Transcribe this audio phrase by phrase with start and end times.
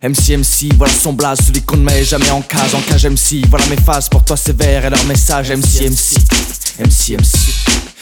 [0.00, 3.44] MC MC, voilà son blaze, celui qu'on ne met jamais en cage, en cage MC,
[3.48, 6.18] voilà mes phases, pour toi sévère et leur message MC MC,
[6.78, 7.97] MC MC.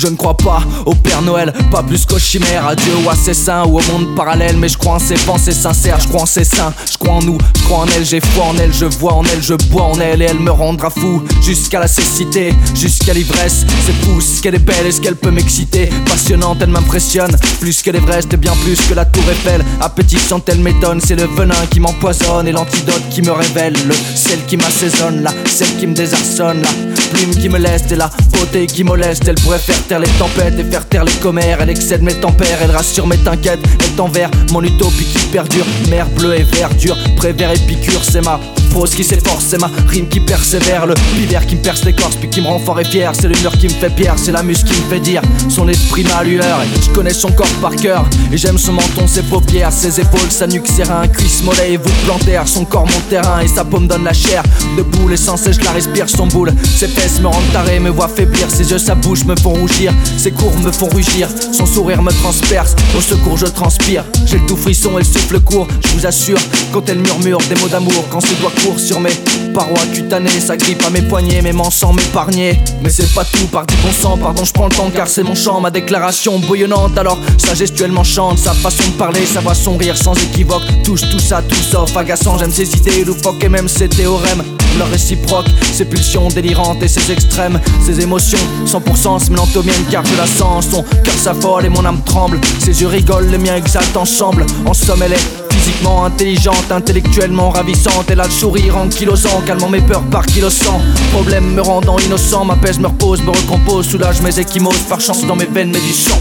[0.00, 3.16] Je ne crois pas au Père Noël, pas plus qu'aux chimères, à Dieu ou à
[3.16, 4.56] ses saints ou au monde parallèle.
[4.56, 7.22] Mais je crois en ses pensées sincères, je crois en ses saints, je crois en
[7.22, 9.82] nous, je crois en elle, j'ai foi en elle, je vois en elle, je bois
[9.82, 13.66] en elle et elle me rendra fou jusqu'à la cécité, jusqu'à l'ivresse.
[13.86, 15.90] C'est fou ce qu'elle est belle et ce qu'elle peut m'exciter.
[16.06, 19.64] Passionnante, elle m'impressionne, plus que l'Everest et bien plus que la Tour Eiffel.
[19.80, 23.74] Appétissante, elle m'étonne, c'est le venin qui m'empoisonne et l'antidote qui me révèle.
[23.88, 27.96] Le celle qui m'assaisonne, là, celle qui me désarçonne, la plume qui me laisse et
[27.96, 29.26] la beauté qui moleste.
[29.26, 31.58] Elle pourrait faire les tempêtes et faire taire les commères.
[31.62, 33.60] Elle excède mes tempères, elle rassure mes t'inquiètes.
[33.80, 35.64] Elle t'envers mon utopie qui perdure.
[35.88, 38.38] Mer bleue et verdure, prévert et piqûre, c'est ma
[38.72, 40.86] Fausse qui s'efforce, c'est ma rime qui persévère.
[40.86, 43.12] Le hiver qui me perce l'écorce, puis qui me rend fort et fier.
[43.14, 45.68] C'est le mur qui me fait pierre, c'est la muse qui me fait dire son
[45.68, 46.60] esprit, ma lueur.
[46.82, 50.46] Je connais son corps par cœur, et j'aime son menton, ses paupières, ses épaules, sa
[50.46, 52.46] nuque, ses reins, cuisse, mollet et vous plantaire.
[52.46, 54.42] Son corps, mon terrain, et sa peau me donne la chair.
[54.76, 56.52] Debout, les sens et je la respire, son boule.
[56.64, 58.50] Ses fesses me rendent taré, me voient faiblir.
[58.50, 59.92] Ses yeux, sa bouche me font rougir.
[60.16, 61.28] Ses courbes me font rugir.
[61.52, 62.74] Son sourire me transperce.
[62.96, 64.04] Au secours, je transpire.
[64.26, 65.66] J'ai le tout frisson et le souffle court.
[65.84, 66.38] Je vous assure,
[66.72, 69.12] quand elle murmure des mots d'amour, quand ses doigts sur mes
[69.54, 72.58] parois cutanées, ça grippe à mes poignets, mes mains sans m'épargner.
[72.82, 75.22] Mais c'est pas tout, par du bon sang, pardon, je prends le temps car c'est
[75.22, 76.96] mon chant, ma déclaration bouillonnante.
[76.98, 80.62] Alors sa gestuellement chante, sa façon de parler, sa voix, son rire sans équivoque.
[80.84, 84.42] Touche tout ça, tout sauf agaçant, j'aime ses idées loufoques et même ses théorèmes
[84.78, 89.48] leur réciproque, ses pulsions délirantes et ses extrêmes, ses émotions 100% se mêlant
[89.90, 93.38] car je la sens, son cœur s'affole et mon âme tremble, ses yeux rigolent, les
[93.38, 98.76] miens exaltent ensemble, en somme elle est physiquement intelligente, intellectuellement ravissante, elle a le sourire
[98.76, 100.80] ankylosant, calmant mes peurs par kilo sang,
[101.12, 105.36] problème me rendant innocent, m'apaise, me repose, me recompose, soulage mes échymoses, par chance dans
[105.36, 106.18] mes veines mais du sang.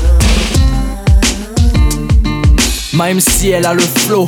[2.94, 4.28] Ma MC elle a le flow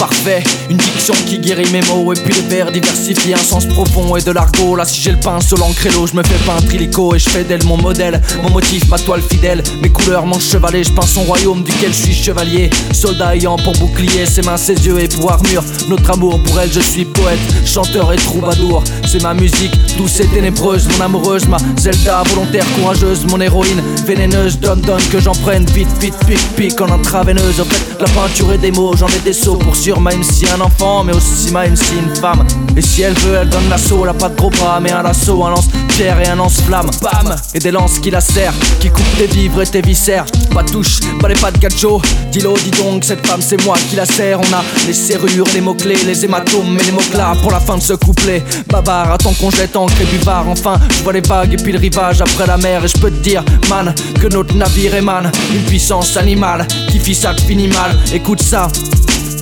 [0.00, 0.42] parfait.
[0.70, 4.22] Une diction qui guérit mes mots et puis les vers diversifiés, un sens profond et
[4.22, 4.74] de l'argot.
[4.74, 7.18] Là, si j'ai le pinceau, l'encre et l'eau, je me fais pas un trilico et
[7.18, 10.84] je fais d'elle mon modèle, mon motif, ma toile fidèle, mes couleurs, mon chevalet.
[10.84, 12.70] Je pense son royaume duquel je suis chevalier.
[12.92, 15.62] Soldat ayant pour bouclier ses mains, ses yeux et pour armure.
[15.88, 18.82] Notre amour pour elle, je suis poète, chanteur et troubadour.
[19.06, 24.58] C'est ma musique, douce et ténébreuse, mon amoureuse, ma Zelda, volontaire, courageuse, mon héroïne, vénéneuse.
[24.60, 27.60] Donne, donne que j'en prenne vite, vite, pique, pique en intraveineuse.
[27.60, 30.60] En fait, la peinture et des mots, j'en ai des sauts pour même si un
[30.60, 32.46] enfant, mais aussi même si une femme.
[32.76, 35.02] Et si elle veut, elle donne l'assaut, elle a pas de gros bras, mais un
[35.02, 36.90] lasso, un lance-pierre et un lance-flamme.
[37.02, 40.26] Bam Et des lances qui la serrent, qui coupent tes vivres et tes viscères.
[40.54, 42.00] Pas touche, pas les pas de gacho.
[42.30, 44.38] Dis-le, dis donc, cette femme c'est moi qui la sert.
[44.38, 47.82] On a les serrures, les mots-clés, les hématomes et les mots-clats pour la fin de
[47.82, 48.44] ce couplet.
[48.68, 50.46] Babar, attends qu'on jette en et buvard.
[50.48, 52.84] Enfin, je vois les vagues et puis le rivage après la mer.
[52.84, 57.14] Et je peux te dire, man, que notre navire émane une puissance animale qui fit
[57.14, 57.96] ça finit mal.
[58.12, 58.68] Écoute ça.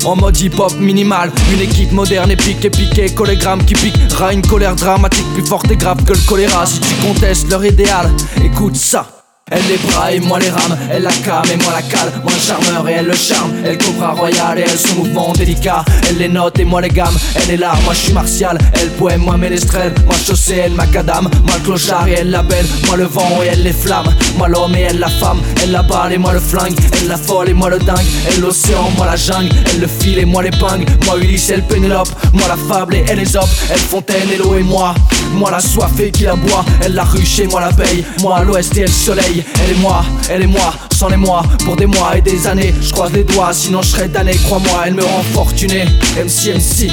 [0.04, 5.26] En mode hip-hop minimal, une équipe moderne, épique, épique, collégramme qui piquera une colère dramatique
[5.34, 6.66] plus forte et grave que le choléra.
[6.66, 8.10] Si tu contestes leur idéal,
[8.42, 9.17] écoute ça.
[9.50, 12.32] Elle les bras et moi les rames, elle la came et moi la cale, moi
[12.34, 16.18] le charmeur et elle le charme, elle cobra royale et elle son mouvement délicat, elle
[16.18, 19.22] les note et moi les gammes, elle est là, moi je suis martial, elle poème,
[19.22, 23.04] moi ménestrel, moi chaussée, elle macadam, moi le clochard et elle la belle, moi le
[23.04, 26.18] vent et elle les flammes, moi l'homme et elle la femme, elle la balle et
[26.18, 29.48] moi le flingue, elle la folle et moi le dingue, elle l'océan, moi la jungle,
[29.72, 33.18] elle le fil et moi l'épingle, moi Ulysse, elle Pénélope, moi la fable et elle
[33.18, 34.94] les op, elle fontaine et l'eau et moi,
[35.32, 38.42] moi la soif et qui la boit, elle la ruche et moi la paye, moi
[38.44, 41.86] l'ouest et elle soleil, elle est moi, elle est moi, sans les mois, pour des
[41.86, 42.74] mois et des années.
[42.80, 45.84] Je croise les doigts, sinon je serais damné, crois-moi, elle me rend fortuné.
[46.16, 46.90] MC MC,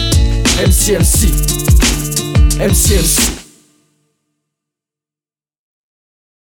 [0.65, 1.31] MC MC,
[2.59, 3.34] MC MC.